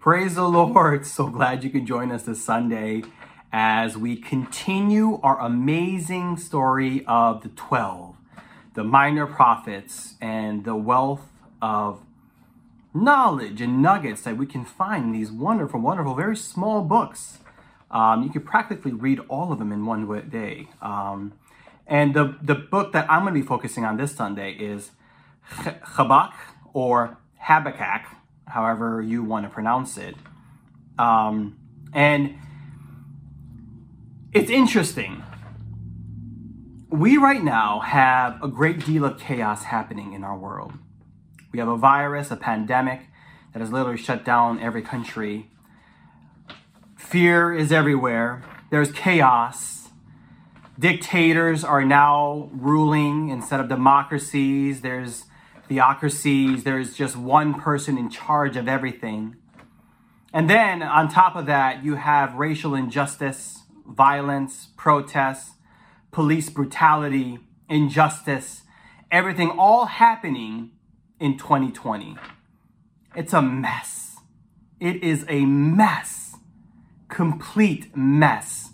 [0.00, 1.04] Praise the Lord.
[1.04, 3.02] So glad you could join us this Sunday
[3.52, 8.16] as we continue our amazing story of the 12,
[8.72, 11.28] the minor prophets, and the wealth
[11.60, 12.00] of
[12.94, 17.40] knowledge and nuggets that we can find in these wonderful, wonderful, very small books.
[17.90, 20.68] Um, you could practically read all of them in one day.
[20.80, 21.34] Um,
[21.86, 24.92] and the, the book that I'm going to be focusing on this Sunday is
[25.58, 26.32] Chabak
[26.72, 28.16] or Habakkuk,
[28.50, 30.14] however you want to pronounce it.
[30.98, 31.56] Um,
[31.92, 32.36] and
[34.32, 35.22] it's interesting.
[36.88, 40.72] We right now have a great deal of chaos happening in our world.
[41.52, 43.00] We have a virus, a pandemic
[43.52, 45.48] that has literally shut down every country.
[46.96, 48.44] Fear is everywhere.
[48.70, 49.88] There's chaos.
[50.78, 54.82] Dictators are now ruling instead of democracies.
[54.82, 55.24] There's
[55.70, 56.64] theocracies.
[56.64, 59.36] There's just one person in charge of everything.
[60.32, 65.52] And then on top of that, you have racial injustice, violence, protests,
[66.10, 68.62] police brutality, injustice,
[69.12, 70.72] everything all happening
[71.20, 72.16] in 2020.
[73.14, 74.16] It's a mess.
[74.80, 76.34] It is a mess.
[77.08, 78.70] Complete mess.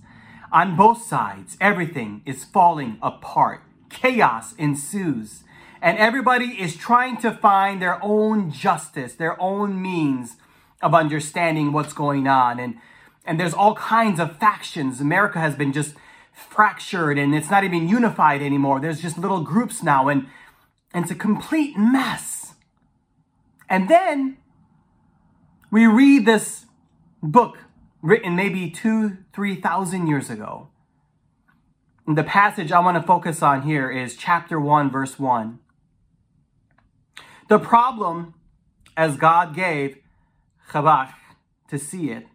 [0.50, 3.62] On both sides, everything is falling apart.
[3.90, 5.42] Chaos ensues.
[5.86, 10.34] And everybody is trying to find their own justice, their own means
[10.82, 12.58] of understanding what's going on.
[12.58, 12.78] And,
[13.24, 15.00] and there's all kinds of factions.
[15.00, 15.94] America has been just
[16.32, 18.80] fractured and it's not even unified anymore.
[18.80, 20.08] There's just little groups now.
[20.08, 20.26] And,
[20.92, 22.54] and it's a complete mess.
[23.70, 24.38] And then
[25.70, 26.66] we read this
[27.22, 27.58] book
[28.02, 30.66] written maybe two, three thousand years ago.
[32.08, 35.60] And the passage I want to focus on here is chapter 1, verse 1.
[37.48, 38.34] The problem,
[38.96, 39.98] as God gave
[40.70, 41.12] Chabach
[41.68, 42.26] to see it,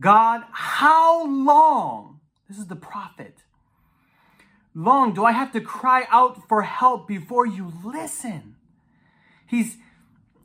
[0.00, 2.20] God, how long?
[2.48, 3.38] This is the prophet.
[4.74, 8.56] Long do I have to cry out for help before you listen?
[9.46, 9.78] He's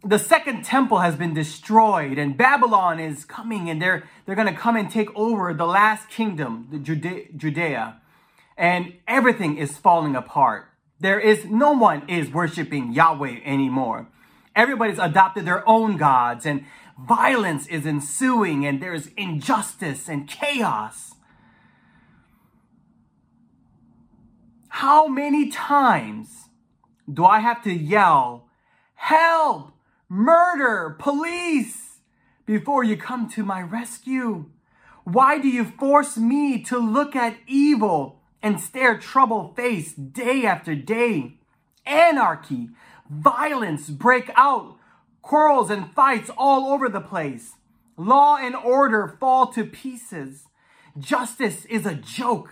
[0.03, 4.59] the second temple has been destroyed and Babylon is coming and they're they're going to
[4.59, 8.01] come and take over the last kingdom, the Judea, Judea.
[8.55, 10.68] And everything is falling apart.
[10.99, 14.07] There is no one is worshiping Yahweh anymore.
[14.55, 16.65] Everybody's adopted their own gods and
[16.97, 21.15] violence is ensuing and there's injustice and chaos.
[24.67, 26.49] How many times
[27.11, 28.49] do I have to yell,
[28.95, 29.71] help,
[30.09, 31.99] murder, police,
[32.45, 34.49] before you come to my rescue?
[35.05, 40.75] Why do you force me to look at evil and stare trouble face day after
[40.75, 41.39] day?
[41.85, 42.69] Anarchy,
[43.09, 44.77] violence break out,
[45.21, 47.53] quarrels and fights all over the place.
[47.97, 50.45] Law and order fall to pieces.
[50.97, 52.49] Justice is a joke.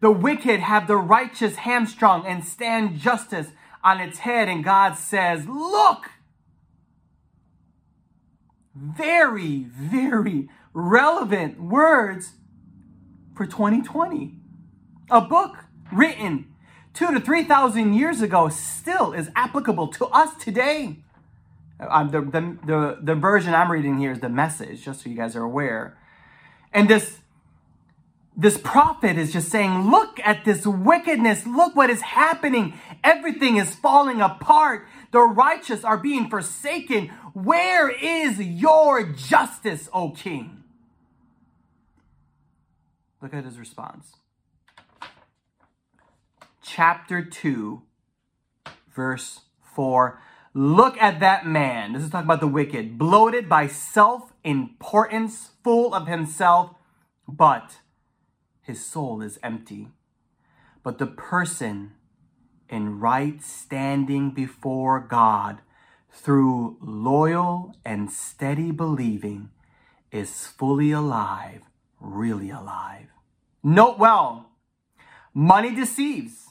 [0.00, 3.48] The wicked have the righteous hamstrung and stand justice
[3.82, 4.48] on its head.
[4.48, 6.10] And God says, Look,
[8.74, 12.32] very, very relevant words
[13.34, 14.35] for 2020.
[15.10, 15.56] A book
[15.92, 16.52] written
[16.94, 20.98] two to 3,000 years ago still is applicable to us today.
[21.78, 25.16] Um, the, the, the, the version I'm reading here is the message, just so you
[25.16, 25.96] guys are aware.
[26.72, 27.18] And this
[28.38, 31.46] this prophet is just saying, look at this wickedness.
[31.46, 32.74] Look what is happening.
[33.02, 34.86] Everything is falling apart.
[35.10, 37.08] The righteous are being forsaken.
[37.32, 40.64] Where is your justice, O king?
[43.22, 44.12] Look at his response.
[46.68, 47.80] Chapter 2,
[48.92, 49.42] verse
[49.76, 50.20] 4.
[50.52, 51.92] Look at that man.
[51.92, 56.74] This is talking about the wicked, bloated by self importance, full of himself,
[57.28, 57.78] but
[58.62, 59.88] his soul is empty.
[60.82, 61.92] But the person
[62.68, 65.60] in right standing before God
[66.10, 69.50] through loyal and steady believing
[70.10, 71.62] is fully alive,
[72.00, 73.06] really alive.
[73.62, 74.50] Note well,
[75.32, 76.42] money deceives.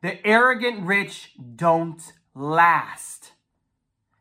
[0.00, 2.00] The arrogant rich don't
[2.34, 3.32] last.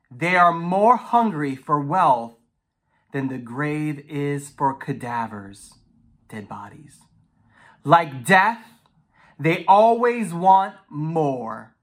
[0.09, 2.35] They are more hungry for wealth
[3.13, 5.73] than the grave is for cadavers
[6.29, 6.99] dead bodies.
[7.83, 8.59] Like death,
[9.39, 11.75] they always want more,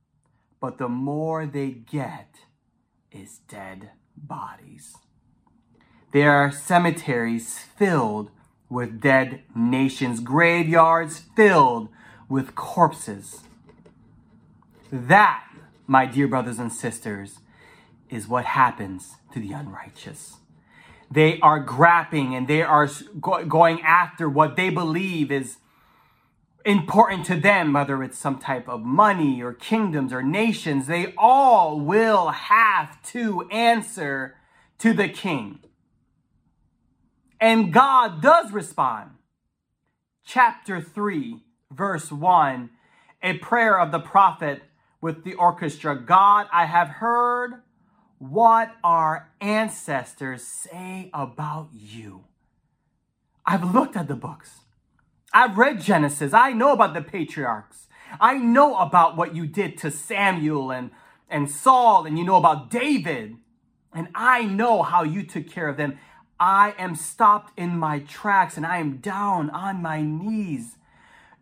[0.60, 2.34] but the more they get
[3.10, 4.96] is dead bodies.
[6.12, 8.30] There are cemeteries filled
[8.68, 11.88] with dead nations, graveyards filled
[12.28, 13.44] with corpses.
[14.94, 15.42] That,
[15.88, 17.40] my dear brothers and sisters,
[18.08, 20.36] is what happens to the unrighteous.
[21.10, 22.88] they are grappling and they are
[23.20, 25.58] go- going after what they believe is
[26.64, 31.80] important to them, whether it's some type of money or kingdoms or nations, they all
[31.80, 34.36] will have to answer
[34.78, 35.58] to the king.
[37.40, 39.10] And God does respond.
[40.24, 42.70] Chapter 3, verse 1,
[43.24, 44.62] a prayer of the prophet
[45.04, 47.60] with the orchestra God, I have heard
[48.16, 52.24] what our ancestors say about you.
[53.44, 54.60] I've looked at the books.
[55.30, 56.32] I've read Genesis.
[56.32, 57.86] I know about the patriarchs.
[58.18, 60.90] I know about what you did to Samuel and,
[61.28, 63.36] and Saul, and you know about David.
[63.92, 65.98] And I know how you took care of them.
[66.40, 70.78] I am stopped in my tracks and I am down on my knees.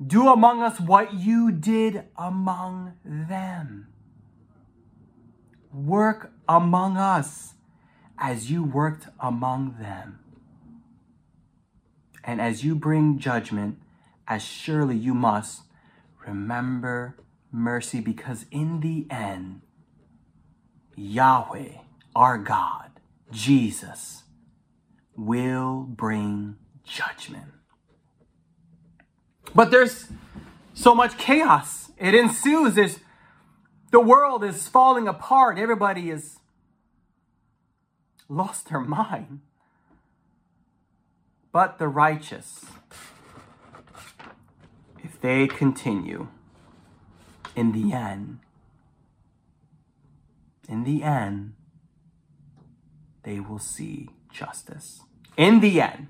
[0.06, 3.88] Do among us what you did among them.
[5.72, 7.54] Work among us
[8.18, 10.18] as you worked among them.
[12.24, 13.78] And as you bring judgment,
[14.26, 15.62] as surely you must,
[16.26, 17.16] remember
[17.50, 19.60] mercy because in the end,
[20.96, 21.72] Yahweh,
[22.14, 22.90] our God,
[23.30, 24.22] Jesus,
[25.16, 27.52] will bring judgment.
[29.54, 30.08] But there's
[30.74, 31.90] so much chaos.
[31.98, 32.74] It ensues.
[32.74, 32.98] There's,
[33.90, 35.58] the world is falling apart.
[35.58, 36.38] Everybody is
[38.28, 39.40] lost their mind.
[41.52, 42.64] But the righteous,
[45.04, 46.28] if they continue,
[47.54, 48.38] in the end,
[50.66, 51.52] in the end,
[53.22, 55.02] they will see justice.
[55.36, 56.08] In the end,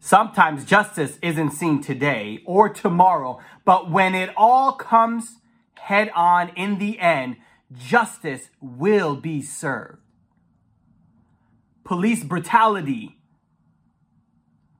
[0.00, 5.36] sometimes justice isn't seen today or tomorrow, but when it all comes
[5.74, 7.36] head on in the end,
[7.72, 9.98] justice will be served.
[11.84, 13.18] Police brutality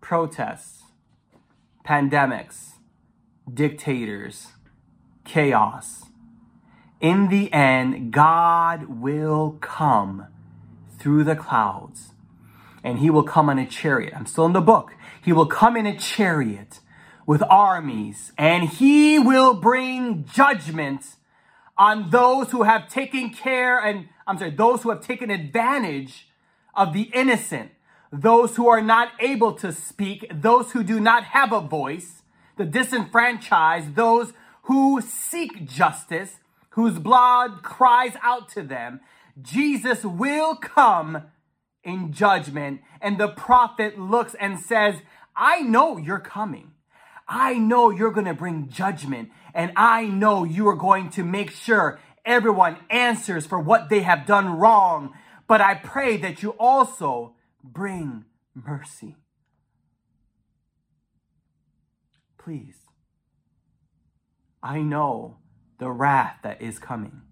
[0.00, 0.82] protests,
[1.84, 2.70] pandemics,
[3.52, 4.48] dictators,
[5.24, 6.04] chaos.
[7.00, 10.26] In the end, God will come
[10.98, 12.12] through the clouds
[12.82, 14.12] and he will come on a chariot.
[14.16, 14.94] I'm still in the book.
[15.22, 16.80] He will come in a chariot
[17.26, 21.16] with armies and he will bring judgment
[21.76, 26.28] on those who have taken care and I'm sorry, those who have taken advantage
[26.74, 27.72] of the innocent
[28.12, 32.22] those who are not able to speak, those who do not have a voice,
[32.56, 34.32] the disenfranchised, those
[34.62, 36.36] who seek justice,
[36.70, 39.00] whose blood cries out to them.
[39.40, 41.22] Jesus will come
[41.82, 42.80] in judgment.
[43.00, 44.96] And the prophet looks and says,
[45.36, 46.72] I know you're coming.
[47.28, 49.30] I know you're going to bring judgment.
[49.54, 54.26] And I know you are going to make sure everyone answers for what they have
[54.26, 55.14] done wrong.
[55.46, 58.24] But I pray that you also bring
[58.54, 59.16] mercy.
[62.36, 62.76] Please.
[64.62, 65.38] I know
[65.78, 67.22] the wrath that is coming.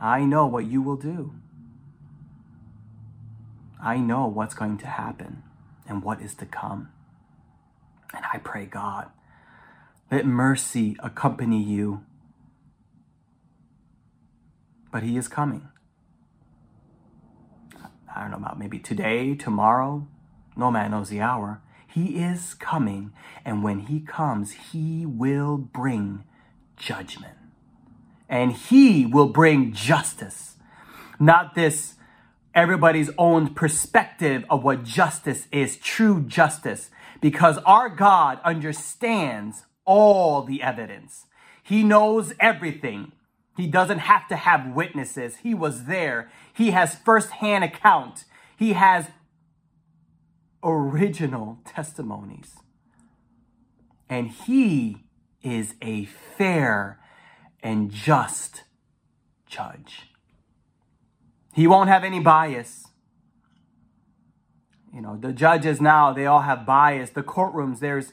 [0.00, 1.34] I know what you will do.
[3.80, 5.42] I know what's going to happen
[5.88, 6.88] and what is to come.
[8.14, 9.08] And I pray, God,
[10.10, 12.04] let mercy accompany you.
[14.90, 15.68] But He is coming.
[18.14, 20.06] I don't know about maybe today, tomorrow.
[20.56, 21.62] No man knows the hour.
[21.86, 23.12] He is coming,
[23.44, 26.24] and when he comes, he will bring
[26.76, 27.36] judgment.
[28.28, 30.56] And he will bring justice.
[31.20, 31.94] Not this
[32.54, 36.90] everybody's own perspective of what justice is, true justice,
[37.20, 41.26] because our God understands all the evidence.
[41.62, 43.12] He knows everything.
[43.56, 45.36] He doesn't have to have witnesses.
[45.36, 46.30] He was there.
[46.52, 48.24] He has firsthand account.
[48.56, 49.06] He has
[50.62, 52.56] original testimonies.
[54.08, 55.04] And he
[55.42, 57.00] is a fair
[57.62, 58.62] and just
[59.46, 60.11] judge.
[61.52, 62.88] He won't have any bias.
[64.92, 67.10] You know, the judges now, they all have bias.
[67.10, 68.12] The courtrooms, there's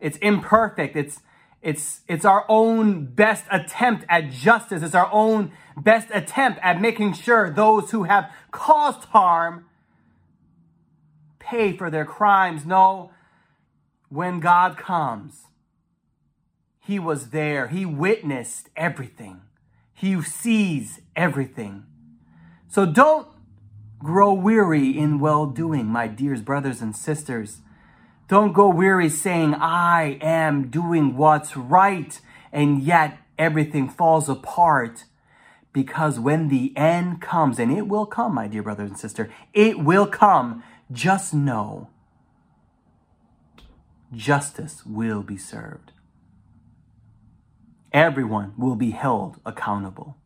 [0.00, 0.96] it's imperfect.
[0.96, 1.20] It's
[1.62, 4.82] it's, it's our own best attempt at justice.
[4.82, 9.66] It's our own best attempt at making sure those who have caused harm
[11.38, 12.64] pay for their crimes.
[12.64, 13.10] No,
[14.08, 15.42] when God comes,
[16.78, 17.68] He was there.
[17.68, 19.42] He witnessed everything.
[19.92, 21.84] He sees everything.
[22.70, 23.26] So don't
[23.98, 27.58] grow weary in well doing, my dears, brothers, and sisters.
[28.28, 32.20] Don't go weary saying, I am doing what's right,
[32.52, 35.04] and yet everything falls apart.
[35.72, 39.80] Because when the end comes, and it will come, my dear brother and sister, it
[39.80, 40.62] will come,
[40.92, 41.90] just know
[44.14, 45.90] justice will be served.
[47.92, 50.16] Everyone will be held accountable.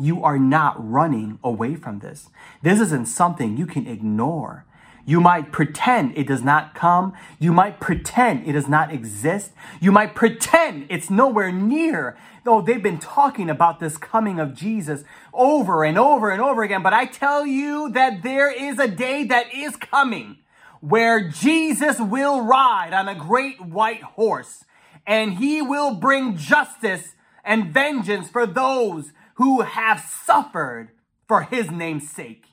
[0.00, 2.30] You are not running away from this.
[2.62, 4.64] This isn't something you can ignore.
[5.04, 7.12] You might pretend it does not come.
[7.38, 9.52] You might pretend it does not exist.
[9.80, 12.16] You might pretend it's nowhere near.
[12.44, 16.82] Though they've been talking about this coming of Jesus over and over and over again.
[16.82, 20.38] But I tell you that there is a day that is coming
[20.80, 24.64] where Jesus will ride on a great white horse
[25.06, 30.90] and he will bring justice and vengeance for those who have suffered
[31.26, 32.44] for his name's sake.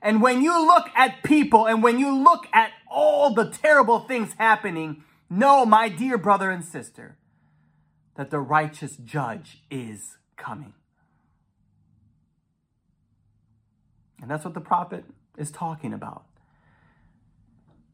[0.00, 4.34] And when you look at people and when you look at all the terrible things
[4.38, 7.16] happening, know, my dear brother and sister,
[8.14, 10.74] that the righteous judge is coming.
[14.22, 15.04] And that's what the prophet
[15.36, 16.22] is talking about.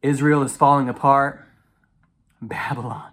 [0.02, 1.49] Israel is falling apart.
[2.42, 3.12] Babylon,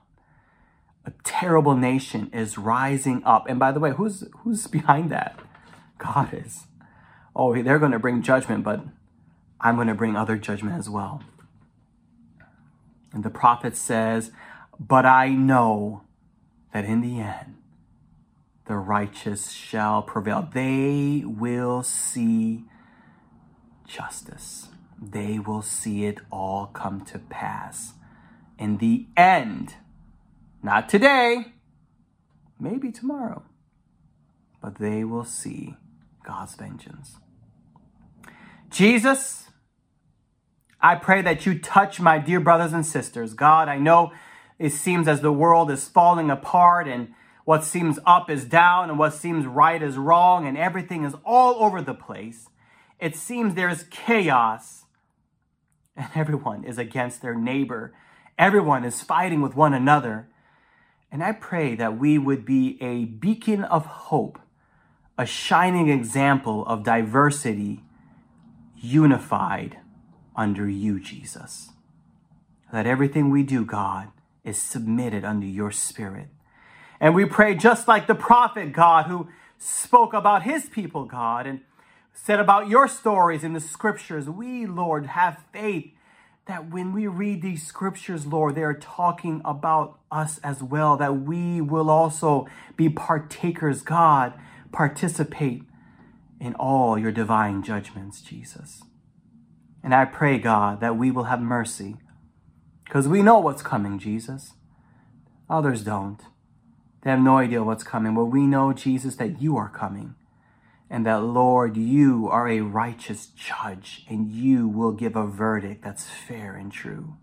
[1.09, 3.47] a terrible nation, is rising up.
[3.49, 5.39] And by the way, who's who's behind that?
[5.97, 6.65] God is
[7.39, 8.81] oh, they're going to bring judgment, but
[9.61, 11.23] I'm going to bring other judgment as well.
[13.13, 14.31] And the prophet says,
[14.79, 16.03] But I know
[16.73, 17.55] that in the end,
[18.65, 20.47] the righteous shall prevail.
[20.53, 22.65] They will see
[23.87, 24.67] justice.
[25.01, 27.93] They will see it all come to pass.
[28.59, 29.75] In the end,
[30.61, 31.53] not today,
[32.59, 33.43] maybe tomorrow,
[34.61, 35.75] but they will see
[36.25, 37.17] God's vengeance.
[38.69, 39.49] Jesus,
[40.81, 43.33] I pray that you touch my dear brothers and sisters.
[43.33, 44.11] God, I know
[44.57, 47.13] it seems as the world is falling apart and
[47.45, 51.55] what seems up is down and what seems right is wrong and everything is all
[51.63, 52.47] over the place.
[52.99, 54.83] It seems there is chaos
[55.95, 57.93] and everyone is against their neighbor.
[58.37, 60.27] Everyone is fighting with one another.
[61.11, 64.39] And I pray that we would be a beacon of hope,
[65.17, 67.81] a shining example of diversity
[68.75, 69.77] unified
[70.35, 71.71] under you, Jesus.
[72.71, 74.09] That everything we do, God,
[74.43, 76.27] is submitted under your spirit.
[76.99, 81.61] And we pray just like the prophet, God, who spoke about his people, God, and
[82.13, 84.29] said about your stories in the scriptures.
[84.29, 85.91] We, Lord, have faith
[86.49, 91.21] that when we read these scriptures, Lord, they are talking about us as well, that
[91.21, 94.33] we will also be partakers, God,
[94.71, 95.61] participate
[96.41, 98.81] in all your divine judgments, Jesus.
[99.83, 101.97] And I pray, God, that we will have mercy
[102.83, 104.53] because we know what's coming, Jesus.
[105.51, 106.19] Others don't.
[107.03, 110.15] They have no idea what's coming, but we know, Jesus, that you are coming.
[110.89, 116.05] And that, Lord, you are a righteous judge and you will give a verdict that's
[116.05, 117.15] fair and true.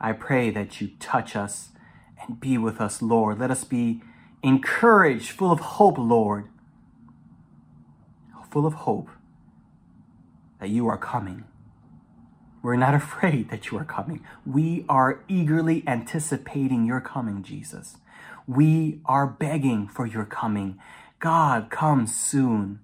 [0.00, 1.70] I pray that you touch us
[2.22, 3.40] and be with us, Lord.
[3.40, 4.00] Let us be
[4.42, 6.48] encouraged, full of hope, Lord,
[8.50, 9.08] full of hope
[10.60, 11.44] that you are coming.
[12.62, 14.24] We're not afraid that you are coming.
[14.44, 17.98] We are eagerly anticipating your coming, Jesus.
[18.46, 20.78] We are begging for your coming.
[21.18, 22.80] God, come soon.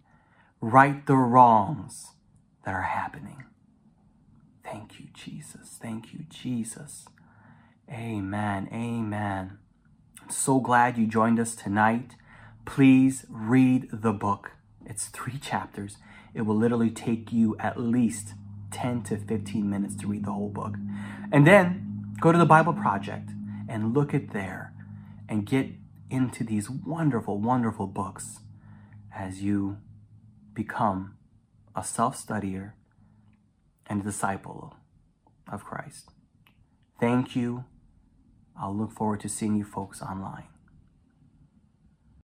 [0.60, 2.12] Right the wrongs
[2.64, 3.44] that are happening.
[4.64, 5.78] Thank you, Jesus.
[5.80, 7.06] Thank you, Jesus.
[7.90, 8.68] Amen.
[8.72, 9.58] Amen.
[10.22, 12.16] I'm so glad you joined us tonight.
[12.64, 14.52] Please read the book.
[14.86, 15.98] It's three chapters.
[16.32, 18.32] It will literally take you at least
[18.70, 20.74] 10 to 15 minutes to read the whole book.
[21.30, 23.30] And then go to the Bible Project
[23.68, 24.72] and look at there
[25.28, 25.68] and get
[26.10, 28.40] into these wonderful, wonderful books
[29.14, 29.78] as you
[30.54, 31.16] become
[31.74, 32.72] a self studier
[33.86, 34.76] and a disciple
[35.50, 36.10] of Christ.
[37.00, 37.64] Thank you.
[38.58, 40.44] I'll look forward to seeing you folks online.